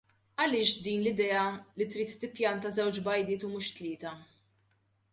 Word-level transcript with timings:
Għaliex 0.43 0.79
din 0.87 1.03
l-idea 1.03 1.43
li 1.81 1.87
trid 1.97 2.17
tippjanta 2.23 2.75
żewġ 2.81 3.01
bajdiet 3.11 3.49
u 3.51 3.55
mhux 3.55 3.73
tlieta? 3.77 4.19